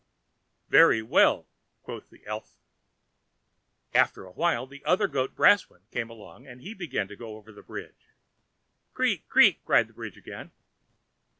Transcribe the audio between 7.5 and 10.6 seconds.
the bridge. "Creaky creak!" cried the bridge again.